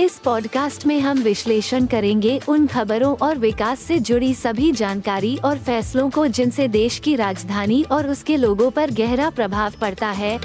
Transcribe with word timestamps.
इस 0.00 0.18
पॉडकास्ट 0.18 0.86
में 0.86 1.00
हम 1.00 1.18
विश्लेषण 1.18 1.86
करेंगे 1.86 2.40
उन 2.48 2.66
खबरों 2.66 3.16
और 3.16 3.38
विकास 3.38 3.80
से 3.80 3.98
जुड़ी 3.98 4.34
सभी 4.34 4.72
जानकारी 4.72 5.36
और 5.44 5.58
फैसलों 5.58 6.10
को 6.10 6.26
जिनसे 6.26 6.68
देश 6.68 6.98
की 6.98 7.16
राजधानी 7.16 7.82
और 7.82 8.08
उसके 8.08 8.36
लोगों 8.36 8.70
पर 8.70 8.90
गहरा 8.90 9.30
प्रभाव 9.30 9.72
पड़ता 9.80 10.06
है। 10.06 10.38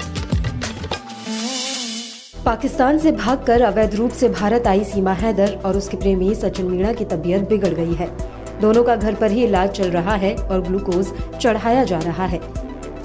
पाकिस्तान 2.44 2.98
से 2.98 3.12
भागकर 3.12 3.62
अवैध 3.62 3.94
रूप 3.94 4.10
से 4.10 4.28
भारत 4.28 4.66
आई 4.66 4.84
सीमा 4.84 5.12
हैदर 5.12 5.60
और 5.64 5.76
उसके 5.76 5.96
प्रेमी 5.96 6.34
सचिन 6.34 6.66
मीणा 6.66 6.92
की 6.92 7.04
तबीयत 7.04 7.48
बिगड़ 7.48 7.74
गई 7.74 7.94
है। 7.94 8.16
दोनों 8.60 8.84
का 8.84 8.96
घर 8.96 9.14
पर 9.14 9.30
ही 9.30 9.44
इलाज 9.44 9.70
चल 9.70 9.90
रहा 9.90 10.14
है 10.14 10.34
और 10.34 10.60
ग्लूकोज 10.60 11.12
चढ़ाया 11.40 11.84
जा 11.84 11.98
रहा 11.98 12.26
है। 12.26 12.61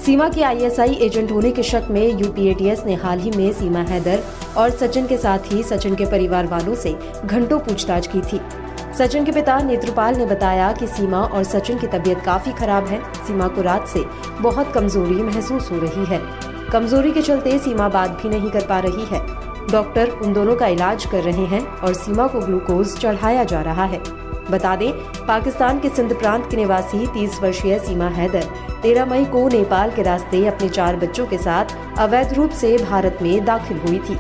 सीमा 0.08 0.28
की 0.30 0.42
आईएसआई 0.42 0.94
एजेंट 0.94 1.32
होने 1.32 1.50
के 1.52 1.64
शक 1.64 1.88
में 1.92 2.20
यूपीएटीएस 2.20 2.84
ने 2.86 2.94
हाल 2.96 3.20
ही 3.20 3.32
में 3.32 3.52
सीमा 3.54 3.80
हैदर 3.80 4.22
और 4.58 4.70
सचिन 4.70 5.08
के 5.08 5.18
साथ 5.18 5.40
ही 5.46 5.64
सचिन 5.64 5.96
के 5.96 6.06
परिवार 6.06 6.48
वालों 6.48 6.76
से 6.76 6.94
घंटों 7.26 7.60
पूछताछ 7.60 8.08
की 8.08 8.22
थी। 8.22 8.40
सचिन 8.98 9.26
के 9.26 9.32
पिता 9.32 9.60
नेत्रपाल 9.60 10.16
ने 10.16 10.26
बताया 10.26 10.72
कि 10.72 10.88
सीमा 10.88 11.20
और 11.20 11.44
सचिन 11.44 11.80
की 11.80 11.88
तबीयत 11.88 12.22
काफ़ी 12.26 12.52
खराब 12.52 12.88
है। 12.88 13.02
सीमा 13.16 13.48
को 13.48 13.62
रात 13.62 13.88
से 13.88 14.04
बहुत 14.42 14.72
कमज़ोरी 14.74 15.24
महसूस 15.24 15.72
हो 15.72 15.80
रही 15.80 16.06
है। 16.06 16.22
कमज़ोरी 16.72 17.12
के 17.12 17.22
चलते 17.22 17.58
सीमा 17.60 17.90
बात 17.90 18.22
भी 18.22 18.30
नहीं 18.30 18.52
कर 18.52 18.66
पा 18.66 18.80
रही 18.80 19.06
है। 19.06 19.20
डॉक्टर 19.72 20.10
उन 20.10 20.34
दोनों 20.34 20.56
का 20.56 20.68
इलाज 20.68 21.06
कर 21.06 21.24
रहे 21.24 21.46
हैं 21.46 21.66
और 21.68 21.94
सीमा 21.94 22.28
को 22.28 22.40
ग्लूकोज 22.40 22.98
चढ़ाया 22.98 23.44
जा 23.44 23.62
रहा 23.62 23.86
है। 23.86 24.02
बता 24.52 24.76
दें, 24.76 24.92
पाकिस्तान 25.28 25.80
के 25.80 25.90
सिंध 25.90 26.14
प्रांत 26.14 26.50
के 26.52 26.58
निवासी 26.58 27.06
30 27.08 27.40
वर्षीय 27.42 27.80
सीमा 27.80 28.08
हैदर 28.10 28.46
13 28.84 29.06
मई 29.06 29.26
को 29.26 29.48
नेपाल 29.48 29.92
के 29.92 30.02
रास्ते 30.02 30.46
अपने 30.48 30.70
चार 30.70 30.96
बच्चों 30.96 31.26
के 31.28 31.38
साथ 31.38 31.78
अवैध 32.00 32.34
रूप 32.34 32.52
से 32.52 32.78
भारत 32.78 33.20
में 33.22 33.46
दाखिल 33.46 33.78
हुई 33.78 34.00
थी। 34.00 34.18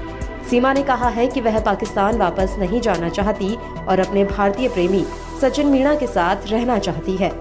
सीमा 0.49 0.71
ने 0.73 0.83
कहा 0.83 1.09
है 1.09 1.27
कि 1.27 1.41
वह 1.41 1.59
पाकिस्तान 1.59 2.17
वापस 2.17 2.55
नहीं 2.59 2.81
जाना 2.81 3.09
चाहती 3.09 3.53
और 3.87 3.99
अपने 3.99 4.23
भारतीय 4.25 4.69
प्रेमी 4.69 5.05
सचिन 5.41 5.67
मीणा 5.67 5.95
के 5.95 6.07
साथ 6.07 6.47
रहना 6.47 6.77
चाहती 6.79 7.15
है। 7.15 7.31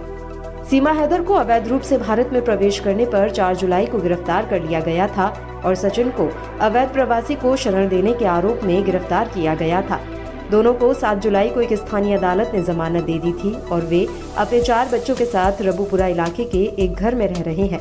सीमा 0.70 0.90
हैदर 0.90 1.22
को 1.22 1.34
अवैध 1.34 1.68
रूप 1.68 1.82
से 1.82 1.98
भारत 1.98 2.30
में 2.32 2.44
प्रवेश 2.44 2.78
करने 2.80 3.04
पर 3.06 3.30
4 3.30 3.56
जुलाई 3.56 3.86
को 3.86 3.98
गिरफ़्तार 3.98 4.46
कर 4.46 4.62
लिया 4.62 4.80
गया 4.80 5.06
था 5.08 5.26
और 5.64 5.74
सचिन 5.74 6.10
को 6.10 6.28
अवैध 6.60 6.92
प्रवासी 6.92 7.34
को 7.34 7.56
शरण 7.56 7.88
देने 7.88 8.12
के 8.12 8.24
आरोप 8.24 8.60
में 8.64 8.84
गिरफ़्तार 8.84 9.28
किया 9.28 9.54
गया 9.54 9.82
था। 9.82 10.00
दोनों 10.50 10.72
को 10.74 10.92
7 10.94 11.18
जुलाई 11.18 11.48
को 11.48 11.60
एक 11.60 11.72
स्थानीय 11.72 12.16
अदालत 12.16 12.50
ने 12.54 12.62
जमानत 12.62 13.04
दे 13.04 13.18
दी 13.18 13.32
थी 13.32 13.52
और 13.52 13.80
वे 13.80 14.06
अपने 14.36 14.60
चार 14.60 14.88
बच्चों 14.88 15.14
के 15.14 15.24
साथ 15.24 15.62
रबूपुरा 15.62 16.06
इलाके 16.06 16.44
के 16.44 16.64
एक 16.84 16.94
घर 16.94 17.14
में 17.14 17.26
रह 17.28 17.42
रहे 17.42 17.66
हैं। 17.66 17.80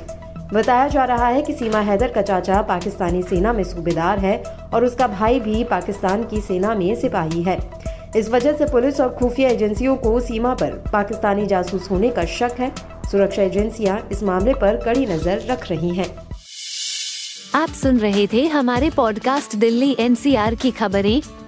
बताया 0.53 0.87
जा 0.87 1.03
रहा 1.03 1.27
है 1.27 1.41
कि 1.41 1.53
सीमा 1.53 1.79
हैदर 1.79 2.11
का 2.11 2.21
चाचा 2.21 2.61
पाकिस्तानी 2.61 3.21
सेना 3.23 3.53
में 3.53 3.63
सूबेदार 3.63 4.19
है 4.19 4.37
और 4.73 4.85
उसका 4.85 5.07
भाई 5.07 5.39
भी 5.39 5.63
पाकिस्तान 5.63 6.23
की 6.23 6.41
सेना 6.41 6.75
में 6.75 6.95
सिपाही 6.95 7.43
है। 7.43 7.59
इस 8.15 8.29
वजह 8.29 8.53
से 8.53 8.65
पुलिस 8.65 8.99
और 9.01 9.09
खुफिया 9.09 9.49
एजेंसियों 9.49 9.95
को 9.95 10.19
सीमा 10.19 10.53
पर 10.53 10.71
पाकिस्तानी 10.93 11.45
जासूस 11.45 11.91
होने 11.91 12.09
का 12.09 12.25
शक 12.25 12.55
है। 12.59 12.71
सुरक्षा 13.11 13.41
एजेंसियाँ 13.41 14.07
इस 14.11 14.23
मामले 14.23 14.53
पर 14.53 14.77
कड़ी 14.77 15.05
नज़र 15.05 15.41
रख 15.49 15.69
रही 15.69 15.89
हैं। 15.89 16.09
आप 17.55 17.69
सुन 17.69 17.97
रहे 17.97 18.27
थे 18.27 18.45
हमारे 18.47 18.89
पॉडकास्ट 18.89 19.55
दिल्ली 19.55 19.95
एनसीआर 19.99 20.55
की 20.55 20.71
खबरें। 20.71 21.44